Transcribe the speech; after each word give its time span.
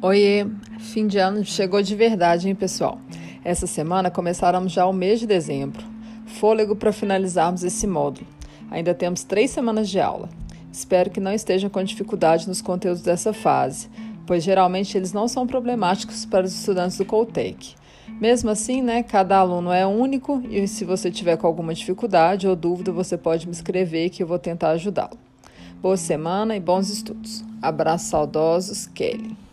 Oiê, 0.00 0.46
fim 0.78 1.08
de 1.08 1.18
ano 1.18 1.44
chegou 1.44 1.82
de 1.82 1.96
verdade, 1.96 2.48
hein, 2.48 2.54
pessoal? 2.54 3.00
Essa 3.44 3.66
semana 3.66 4.12
começaremos 4.12 4.70
já 4.70 4.86
o 4.86 4.92
mês 4.92 5.18
de 5.18 5.26
dezembro. 5.26 5.84
Fôlego 6.24 6.76
para 6.76 6.92
finalizarmos 6.92 7.64
esse 7.64 7.84
módulo. 7.84 8.24
Ainda 8.70 8.94
temos 8.94 9.24
três 9.24 9.50
semanas 9.50 9.88
de 9.88 9.98
aula. 9.98 10.28
Espero 10.70 11.10
que 11.10 11.18
não 11.18 11.32
estejam 11.32 11.68
com 11.68 11.82
dificuldade 11.82 12.46
nos 12.46 12.62
conteúdos 12.62 13.02
dessa 13.02 13.32
fase, 13.32 13.88
pois 14.24 14.44
geralmente 14.44 14.96
eles 14.96 15.12
não 15.12 15.26
são 15.26 15.48
problemáticos 15.48 16.24
para 16.24 16.46
os 16.46 16.54
estudantes 16.54 16.96
do 16.96 17.04
Coltec. 17.04 17.74
Mesmo 18.20 18.50
assim, 18.50 18.80
né, 18.80 19.02
cada 19.02 19.38
aluno 19.38 19.72
é 19.72 19.84
único 19.84 20.40
e 20.48 20.68
se 20.68 20.84
você 20.84 21.10
tiver 21.10 21.36
com 21.36 21.48
alguma 21.48 21.74
dificuldade 21.74 22.46
ou 22.46 22.54
dúvida, 22.54 22.92
você 22.92 23.18
pode 23.18 23.48
me 23.48 23.52
escrever 23.52 24.10
que 24.10 24.22
eu 24.22 24.28
vou 24.28 24.38
tentar 24.38 24.70
ajudá-lo. 24.70 25.18
Boa 25.82 25.96
semana 25.96 26.56
e 26.56 26.60
bons 26.60 26.88
estudos. 26.88 27.44
Abraços 27.60 28.06
saudosos, 28.06 28.86
Kelly. 28.86 29.47